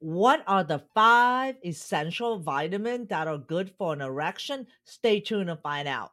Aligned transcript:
What 0.00 0.42
are 0.46 0.64
the 0.64 0.78
five 0.94 1.58
essential 1.62 2.38
vitamins 2.38 3.08
that 3.08 3.28
are 3.28 3.36
good 3.36 3.74
for 3.76 3.92
an 3.92 4.00
erection? 4.00 4.68
Stay 4.84 5.20
tuned 5.20 5.48
to 5.48 5.56
find 5.56 5.86
out. 5.86 6.12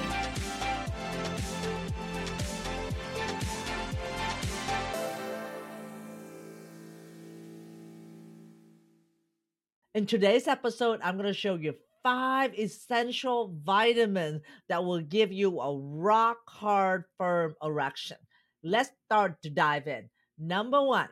In 9.93 10.05
today's 10.05 10.47
episode, 10.47 11.01
I'm 11.03 11.17
going 11.17 11.27
to 11.27 11.33
show 11.33 11.55
you 11.55 11.75
five 12.01 12.57
essential 12.57 13.53
vitamins 13.65 14.41
that 14.69 14.85
will 14.85 15.01
give 15.01 15.33
you 15.33 15.59
a 15.59 15.77
rock 15.77 16.37
hard, 16.47 17.03
firm 17.17 17.55
erection. 17.61 18.15
Let's 18.63 18.89
start 19.05 19.41
to 19.41 19.49
dive 19.49 19.87
in. 19.87 20.09
Number 20.39 20.81
one, 20.81 21.09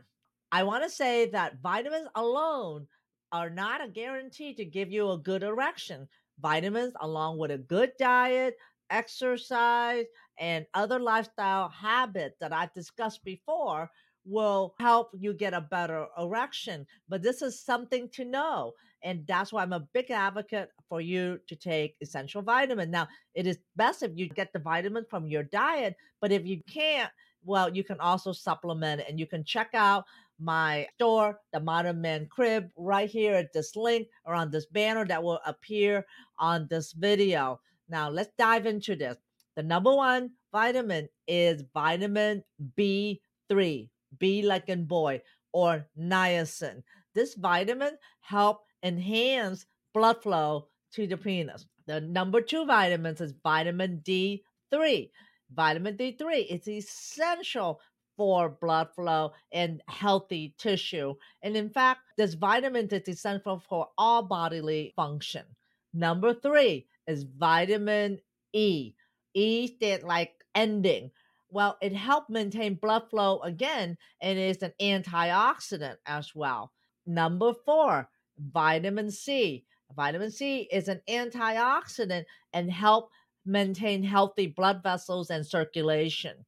I 0.53 0.63
want 0.63 0.85
to 0.85 0.89
say 0.89 1.29
that 1.31 1.61
vitamins 1.61 2.07
alone 2.15 2.87
are 3.33 3.49
not 3.49 3.83
a 3.83 3.89
guarantee 3.89 4.53
to 4.53 4.63
give 4.63 4.89
you 4.89 5.11
a 5.11 5.17
good 5.17 5.43
erection. 5.43 6.07
Vitamins, 6.39 6.93
along 7.01 7.37
with 7.37 7.51
a 7.51 7.57
good 7.57 7.91
diet, 7.99 8.55
exercise, 8.89 10.05
and 10.39 10.65
other 10.73 10.99
lifestyle 10.99 11.67
habits 11.67 12.37
that 12.39 12.53
I've 12.53 12.73
discussed 12.73 13.25
before, 13.25 13.91
will 14.25 14.75
help 14.79 15.09
you 15.17 15.33
get 15.33 15.53
a 15.53 15.61
better 15.61 16.07
erection. 16.17 16.85
But 17.07 17.21
this 17.23 17.41
is 17.41 17.59
something 17.59 18.09
to 18.13 18.25
know. 18.25 18.73
And 19.03 19.25
that's 19.27 19.53
why 19.53 19.63
I'm 19.63 19.73
a 19.73 19.87
big 19.93 20.11
advocate 20.11 20.69
for 20.89 20.99
you 20.99 21.39
to 21.47 21.55
take 21.55 21.95
essential 22.01 22.41
vitamin. 22.41 22.91
Now, 22.91 23.07
it 23.33 23.47
is 23.47 23.57
best 23.75 24.03
if 24.03 24.11
you 24.15 24.27
get 24.27 24.51
the 24.51 24.59
vitamin 24.59 25.05
from 25.09 25.27
your 25.27 25.43
diet, 25.43 25.95
but 26.19 26.31
if 26.31 26.45
you 26.45 26.61
can't, 26.69 27.09
well, 27.43 27.73
you 27.73 27.83
can 27.83 27.99
also 28.01 28.33
supplement 28.33 29.01
and 29.07 29.17
you 29.17 29.25
can 29.25 29.45
check 29.45 29.69
out 29.73 30.03
my 30.41 30.87
store, 30.95 31.39
the 31.53 31.59
Modern 31.59 32.01
Man 32.01 32.27
Crib, 32.29 32.69
right 32.77 33.09
here 33.09 33.35
at 33.35 33.53
this 33.53 33.75
link 33.75 34.07
or 34.25 34.33
on 34.33 34.51
this 34.51 34.65
banner 34.65 35.05
that 35.05 35.23
will 35.23 35.39
appear 35.45 36.05
on 36.37 36.67
this 36.69 36.91
video. 36.93 37.59
Now, 37.87 38.09
let's 38.09 38.31
dive 38.37 38.65
into 38.65 38.95
this. 38.95 39.17
The 39.55 39.63
number 39.63 39.93
one 39.93 40.31
vitamin 40.51 41.09
is 41.27 41.63
vitamin 41.73 42.43
B3. 42.77 43.89
B 44.17 44.41
like 44.41 44.69
in 44.69 44.85
boy, 44.85 45.21
or 45.51 45.87
niacin. 45.97 46.83
This 47.13 47.35
vitamin 47.35 47.97
help 48.21 48.61
enhance 48.83 49.65
blood 49.93 50.21
flow 50.21 50.67
to 50.93 51.07
the 51.07 51.17
penis. 51.17 51.65
The 51.87 52.01
number 52.01 52.41
two 52.41 52.65
vitamins 52.65 53.21
is 53.21 53.33
vitamin 53.43 54.01
D3. 54.03 55.09
Vitamin 55.51 55.97
D3 55.97 56.45
is 56.47 56.67
essential 56.67 57.81
for 58.15 58.49
blood 58.49 58.89
flow 58.93 59.31
and 59.53 59.81
healthy 59.87 60.53
tissue. 60.57 61.15
And 61.41 61.55
in 61.55 61.69
fact, 61.69 62.01
this 62.17 62.33
vitamin 62.33 62.87
is 62.87 63.07
essential 63.07 63.63
for 63.67 63.87
all 63.97 64.23
bodily 64.23 64.93
function. 64.95 65.45
Number 65.93 66.33
three 66.33 66.85
is 67.07 67.23
vitamin 67.23 68.19
E. 68.53 68.93
E 69.33 69.67
stands 69.67 70.03
like 70.03 70.33
ending. 70.53 71.11
Well, 71.49 71.77
it 71.81 71.93
helped 71.93 72.29
maintain 72.29 72.75
blood 72.75 73.09
flow 73.09 73.39
again 73.39 73.97
and 74.21 74.37
is 74.37 74.61
an 74.61 74.73
antioxidant 74.81 75.97
as 76.05 76.35
well. 76.35 76.71
Number 77.05 77.53
four, 77.65 78.07
vitamin 78.37 79.09
C. 79.11 79.65
Vitamin 79.95 80.29
C 80.29 80.67
is 80.71 80.87
an 80.87 81.01
antioxidant 81.09 82.25
and 82.53 82.71
help 82.71 83.09
maintain 83.45 84.03
healthy 84.03 84.47
blood 84.47 84.83
vessels 84.83 85.31
and 85.31 85.45
circulation. 85.45 86.45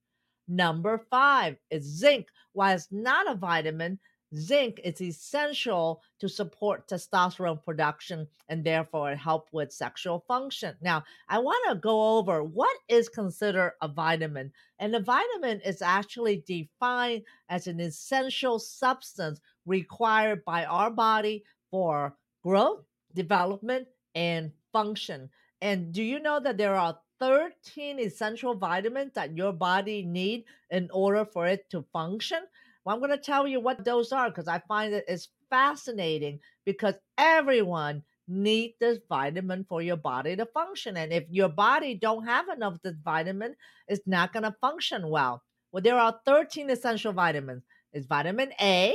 Number 0.47 0.99
five 1.09 1.57
is 1.71 1.83
zinc. 1.83 2.27
While 2.53 2.75
it's 2.75 2.89
not 2.91 3.29
a 3.29 3.35
vitamin, 3.35 3.99
zinc 4.35 4.79
is 4.83 5.01
essential 5.01 6.01
to 6.19 6.29
support 6.29 6.87
testosterone 6.87 7.63
production 7.63 8.27
and 8.47 8.63
therefore 8.63 9.15
help 9.15 9.49
with 9.51 9.71
sexual 9.71 10.23
function. 10.27 10.75
Now, 10.81 11.03
I 11.27 11.39
want 11.39 11.63
to 11.69 11.75
go 11.75 12.17
over 12.17 12.43
what 12.43 12.75
is 12.87 13.09
considered 13.09 13.73
a 13.81 13.87
vitamin. 13.87 14.51
And 14.79 14.95
a 14.95 14.99
vitamin 14.99 15.61
is 15.61 15.81
actually 15.81 16.43
defined 16.47 17.23
as 17.49 17.67
an 17.67 17.79
essential 17.79 18.59
substance 18.59 19.39
required 19.65 20.45
by 20.45 20.65
our 20.65 20.89
body 20.89 21.43
for 21.69 22.15
growth, 22.43 22.85
development, 23.13 23.87
and 24.15 24.51
function. 24.71 25.29
And 25.61 25.93
do 25.93 26.01
you 26.01 26.19
know 26.19 26.39
that 26.39 26.57
there 26.57 26.75
are 26.75 26.97
13 27.19 27.99
essential 27.99 28.55
vitamins 28.55 29.13
that 29.13 29.37
your 29.37 29.53
body 29.53 30.03
need 30.03 30.45
in 30.71 30.89
order 30.91 31.23
for 31.23 31.45
it 31.47 31.69
to 31.69 31.85
function? 31.93 32.39
Well, 32.83 32.95
I'm 32.95 33.01
going 33.01 33.11
to 33.11 33.17
tell 33.17 33.47
you 33.47 33.59
what 33.59 33.85
those 33.85 34.11
are 34.11 34.29
because 34.29 34.47
I 34.47 34.59
find 34.67 34.93
it 34.93 35.05
is 35.07 35.29
fascinating 35.49 36.39
because 36.65 36.95
everyone 37.17 38.03
need 38.27 38.75
this 38.79 38.99
vitamin 39.09 39.65
for 39.67 39.81
your 39.81 39.97
body 39.97 40.35
to 40.35 40.45
function. 40.47 40.97
And 40.97 41.11
if 41.11 41.25
your 41.29 41.49
body 41.49 41.95
don't 41.95 42.25
have 42.25 42.47
enough 42.49 42.75
of 42.75 42.81
this 42.81 42.95
vitamin, 43.03 43.55
it's 43.87 44.07
not 44.07 44.33
going 44.33 44.43
to 44.43 44.55
function 44.61 45.09
well. 45.09 45.43
Well, 45.71 45.83
there 45.83 45.97
are 45.97 46.19
13 46.25 46.69
essential 46.69 47.13
vitamins. 47.13 47.63
It's 47.93 48.07
vitamin 48.07 48.51
A, 48.59 48.93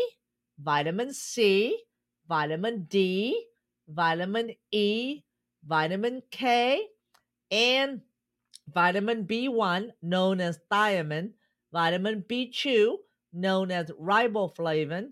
vitamin 0.59 1.13
C, 1.13 1.79
vitamin 2.29 2.85
D, 2.85 3.47
vitamin 3.89 4.53
E, 4.73 5.23
vitamin 5.67 6.23
K, 6.31 6.83
and 7.51 8.01
vitamin 8.73 9.27
B1, 9.27 9.91
known 10.03 10.41
as 10.41 10.59
thiamine, 10.73 11.31
vitamin 11.73 12.25
B2, 12.29 12.97
known 13.37 13.71
as 13.71 13.91
riboflavin, 14.01 15.11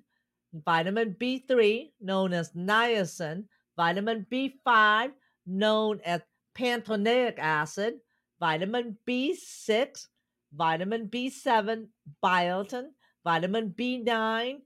vitamin 0.64 1.14
B3, 1.20 1.90
known 2.00 2.32
as 2.32 2.52
niacin, 2.52 3.44
vitamin 3.76 4.26
B5, 4.32 5.12
known 5.46 6.00
as 6.04 6.22
pantothenic 6.56 7.38
acid, 7.38 7.94
vitamin 8.40 8.96
B6, 9.06 10.06
vitamin 10.54 11.08
B7, 11.08 11.86
biotin, 12.22 12.86
vitamin 13.24 13.74
B9, 13.76 14.58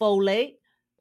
folate, 0.00 0.54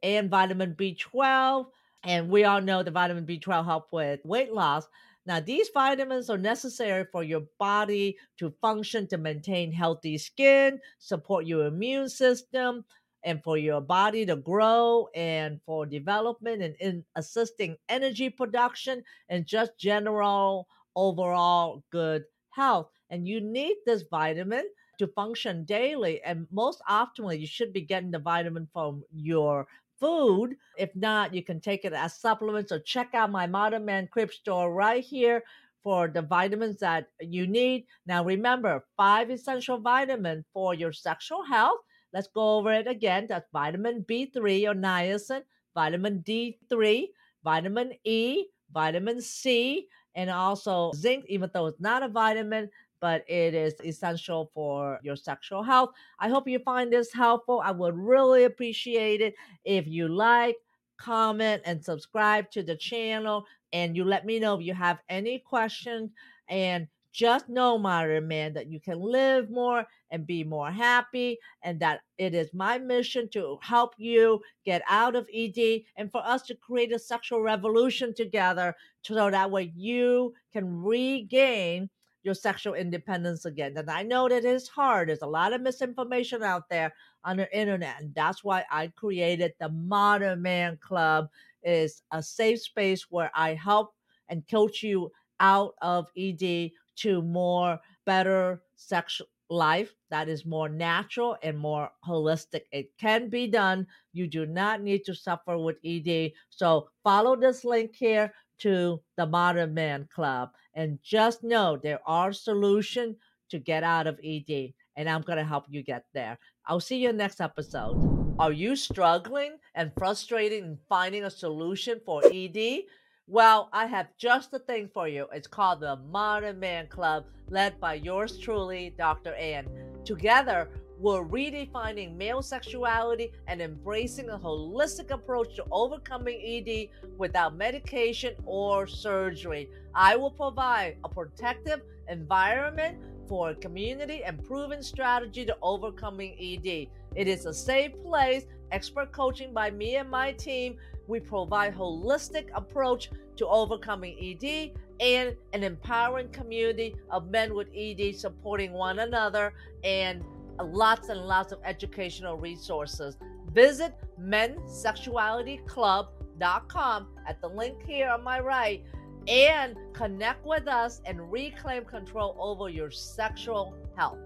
and 0.04 0.30
vitamin 0.30 0.76
B12. 0.76 1.66
And 2.04 2.30
we 2.30 2.44
all 2.44 2.62
know 2.62 2.84
the 2.84 2.92
vitamin 2.92 3.26
B12 3.26 3.66
help 3.66 3.92
with 3.92 4.24
weight 4.24 4.54
loss. 4.54 4.88
Now, 5.26 5.40
these 5.40 5.70
vitamins 5.74 6.30
are 6.30 6.38
necessary 6.38 7.06
for 7.12 7.24
your 7.24 7.44
body 7.60 8.18
to 8.38 8.54
function 8.62 9.08
to 9.08 9.18
maintain 9.18 9.72
healthy 9.72 10.18
skin, 10.18 10.80
support 11.00 11.46
your 11.46 11.66
immune 11.66 12.10
system, 12.10 12.86
and 13.24 13.44
for 13.44 13.58
your 13.58 13.82
body 13.82 14.26
to 14.28 14.36
grow 14.36 15.08
and 15.16 15.60
for 15.66 15.88
development 15.88 16.62
and 16.62 16.76
in 16.80 17.04
assisting 17.16 17.76
energy 17.90 18.30
production 18.30 19.04
and 19.28 19.48
just 19.48 19.78
general 19.80 20.68
overall 20.96 21.84
good 21.92 22.26
health. 22.52 22.90
And 23.10 23.28
you 23.28 23.42
need 23.42 23.78
this 23.86 24.04
vitamin 24.04 24.66
to 25.00 25.08
function 25.08 25.66
daily. 25.66 26.22
And 26.24 26.48
most 26.52 26.82
optimally, 26.88 27.40
you 27.40 27.48
should 27.48 27.74
be 27.74 27.82
getting 27.82 28.12
the 28.12 28.20
vitamin 28.20 28.68
from 28.72 29.04
your 29.12 29.68
food. 30.00 30.56
If 30.78 30.96
not, 30.96 31.34
you 31.34 31.44
can 31.44 31.60
take 31.60 31.86
it 31.86 31.94
as 31.94 32.20
supplements 32.20 32.72
or 32.72 32.80
check 32.80 33.14
out 33.14 33.32
my 33.32 33.48
Modern 33.48 33.86
Man 33.86 34.08
Crib 34.12 34.32
store 34.32 34.74
right 34.74 35.04
here 35.04 35.44
for 35.84 36.08
the 36.08 36.22
vitamins 36.22 36.80
that 36.80 37.10
you 37.20 37.46
need. 37.46 37.86
Now, 38.06 38.24
remember, 38.24 38.84
five 38.98 39.30
essential 39.30 39.78
vitamins 39.78 40.46
for 40.54 40.74
your 40.74 40.92
sexual 40.92 41.44
health. 41.44 41.80
Let's 42.12 42.28
go 42.28 42.58
over 42.58 42.74
it 42.74 42.88
again. 42.88 43.28
That's 43.30 43.50
vitamin 43.52 44.04
B3 44.08 44.68
or 44.68 44.74
niacin, 44.74 45.44
vitamin 45.74 46.24
D3, 46.26 47.08
vitamin 47.44 47.94
E, 48.04 48.46
vitamin 48.74 49.22
C, 49.22 49.88
and 50.16 50.30
also 50.30 50.92
zinc, 50.96 51.26
even 51.28 51.52
though 51.54 51.68
it's 51.68 51.82
not 51.82 52.04
a 52.04 52.08
vitamin, 52.08 52.70
but 53.00 53.24
it 53.28 53.54
is 53.54 53.76
essential 53.84 54.52
for 54.54 55.00
your 55.04 55.16
sexual 55.16 55.64
health. 55.64 55.92
I 56.20 56.30
hope 56.30 56.48
you 56.48 56.60
find 56.60 56.92
this 56.92 57.14
helpful. 57.14 57.62
I 57.64 57.72
would 57.72 57.96
really 57.96 58.46
appreciate 58.46 59.22
it 59.22 59.36
if 59.64 59.88
you 59.88 60.08
like, 60.08 60.56
comment, 60.98 61.62
and 61.66 61.84
subscribe 61.84 62.50
to 62.52 62.64
the 62.64 62.76
channel. 62.76 63.46
And 63.74 63.96
you 63.96 64.06
let 64.06 64.26
me 64.26 64.40
know 64.40 64.58
if 64.58 64.66
you 64.66 64.74
have 64.74 65.00
any 65.10 65.40
questions. 65.40 66.12
And 66.48 66.88
just 67.16 67.48
know, 67.48 67.78
modern 67.78 68.28
man, 68.28 68.54
that 68.54 68.68
you 68.68 68.78
can 68.82 69.00
live 69.00 69.50
more 69.50 69.86
and 70.12 70.28
be 70.28 70.44
more 70.44 70.70
happy, 70.70 71.40
and 71.62 71.80
that 71.80 72.02
it 72.18 72.36
is 72.36 72.54
my 72.54 72.78
mission 72.78 73.30
to 73.30 73.58
help 73.62 73.94
you 73.98 74.42
get 74.66 74.82
out 74.90 75.16
of 75.16 75.26
ED 75.34 75.84
and 75.96 76.12
for 76.12 76.22
us 76.26 76.42
to 76.42 76.56
create 76.56 76.94
a 76.94 77.00
sexual 77.00 77.42
revolution 77.42 78.14
together 78.14 78.76
so 79.02 79.14
that 79.14 79.50
way 79.50 79.72
you 79.78 80.34
can 80.52 80.84
regain 80.84 81.90
your 82.26 82.34
sexual 82.34 82.74
independence 82.74 83.46
again. 83.46 83.78
And 83.78 83.90
I 83.90 84.02
know 84.02 84.28
that 84.28 84.44
it's 84.44 84.68
hard. 84.68 85.10
There's 85.10 85.22
a 85.22 85.28
lot 85.28 85.54
of 85.54 85.62
misinformation 85.62 86.42
out 86.42 86.68
there 86.70 86.92
on 87.24 87.38
the 87.38 87.58
internet. 87.58 88.02
And 88.02 88.14
that's 88.16 88.44
why 88.44 88.66
I 88.72 88.88
created 88.88 89.54
the 89.60 89.70
Modern 89.70 90.42
Man 90.42 90.78
Club 90.82 91.30
is 91.64 92.02
a 92.12 92.22
safe 92.24 92.62
space 92.62 93.06
where 93.10 93.32
I 93.36 93.54
help 93.54 93.94
and 94.30 94.44
coach 94.50 94.82
you 94.82 95.12
out 95.40 95.76
of 95.82 96.08
ED 96.18 96.72
to 96.98 97.22
more 97.22 97.80
better 98.06 98.62
sexual 98.76 99.28
life 99.50 99.94
that 100.10 100.28
is 100.28 100.46
more 100.46 100.68
natural 100.68 101.38
and 101.44 101.58
more 101.58 101.92
holistic. 102.08 102.62
It 102.72 102.90
can 102.98 103.30
be 103.30 103.48
done. 103.48 103.86
You 104.14 104.28
do 104.28 104.46
not 104.46 104.82
need 104.82 105.06
to 105.06 105.14
suffer 105.14 105.58
with 105.58 105.78
ED. 105.86 106.32
So 106.50 106.90
follow 107.04 107.36
this 107.36 107.64
link 107.64 107.96
here 107.96 108.34
to 108.60 109.02
the 109.18 109.26
Modern 109.26 109.74
Man 109.74 110.08
Club 110.14 110.50
and 110.74 111.00
just 111.04 111.44
know 111.44 111.78
there 111.82 112.00
are 112.06 112.34
solutions 112.34 113.18
to 113.50 113.60
get 113.60 113.84
out 113.84 114.08
of 114.08 114.20
ED 114.24 114.74
and 114.96 115.10
I'm 115.10 115.22
going 115.22 115.38
to 115.38 115.44
help 115.44 115.66
you 115.70 115.84
get 115.84 116.06
there. 116.14 116.38
I'll 116.66 116.80
see 116.80 116.98
you 116.98 117.14
next 117.14 117.42
episode. 117.42 118.36
Are 118.40 118.52
you 118.52 118.76
struggling 118.76 119.58
and 119.76 119.92
frustrated 119.98 120.64
in 120.64 120.78
finding 120.90 121.24
a 121.24 121.30
solution 121.30 122.02
for 122.06 122.22
ED? 122.34 122.84
Well, 123.28 123.70
I 123.74 123.86
have 123.88 124.08
just 124.18 124.52
the 124.52 124.60
thing 124.60 124.90
for 124.94 125.08
you. 125.08 125.28
It's 125.34 125.48
called 125.48 125.80
the 125.80 125.96
Modern 125.96 126.60
Man 126.60 126.88
Club, 126.88 127.26
led 127.50 127.80
by 127.80 127.96
yours 127.96 128.38
truly, 128.38 128.94
Dr. 128.98 129.34
Ann. 129.36 129.68
Together, 130.04 130.70
we're 131.00 131.26
redefining 131.26 132.16
male 132.16 132.42
sexuality 132.42 133.32
and 133.48 133.62
embracing 133.62 134.30
a 134.30 134.38
holistic 134.38 135.12
approach 135.12 135.56
to 135.56 135.66
overcoming 135.72 136.40
ED 136.42 136.90
without 137.18 137.56
medication 137.56 138.34
or 138.46 138.88
surgery. 138.88 139.70
I 139.94 140.16
will 140.16 140.32
provide 140.32 140.98
a 141.04 141.10
protective 141.10 141.82
environment 142.10 142.98
for 143.28 143.50
a 143.50 143.56
community 143.56 144.24
and 144.24 144.44
proven 144.44 144.82
strategy 144.82 145.46
to 145.46 145.58
overcoming 145.62 146.36
ED. 146.40 146.88
It 147.16 147.28
is 147.28 147.46
a 147.46 147.54
safe 147.54 147.92
place, 148.04 148.46
expert 148.72 149.12
coaching 149.12 149.54
by 149.54 149.72
me 149.72 149.96
and 149.98 150.10
my 150.10 150.32
team. 150.32 150.78
We 151.08 151.20
provide 151.20 151.76
holistic 151.76 152.48
approach 152.54 153.10
to 153.38 153.48
overcoming 153.48 154.18
ED 154.18 154.72
and 155.00 155.36
an 155.54 155.64
empowering 155.64 156.30
community 156.30 156.96
of 157.10 157.30
men 157.30 157.54
with 157.54 157.68
ED 157.76 158.16
supporting 158.16 158.72
one 158.72 159.00
another 159.00 159.54
and 159.84 160.24
lots 160.64 161.10
and 161.10 161.22
lots 161.22 161.52
of 161.52 161.60
educational 161.64 162.38
resources. 162.38 163.18
Visit 163.52 163.96
mensexualityclub.com 164.20 167.08
at 167.28 167.42
the 167.42 167.48
link 167.48 167.84
here 167.86 168.10
on 168.10 168.24
my 168.24 168.40
right 168.40 168.84
and 169.28 169.76
connect 169.94 170.46
with 170.46 170.68
us 170.68 171.02
and 171.06 171.32
reclaim 171.32 171.84
control 171.86 172.36
over 172.40 172.70
your 172.70 172.92
sexual 172.92 173.76
health. 173.98 174.20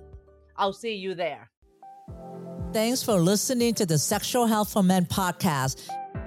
I'll 0.57 0.73
see 0.73 0.95
you 0.95 1.15
there. 1.15 1.49
Thanks 2.73 3.01
for 3.01 3.13
listening 3.13 3.73
to 3.75 3.85
the 3.85 3.97
Sexual 3.97 4.45
Health 4.45 4.73
for 4.73 4.83
Men 4.83 5.05
podcast. 5.05 5.89